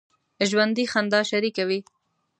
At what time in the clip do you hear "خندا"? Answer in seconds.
0.91-1.19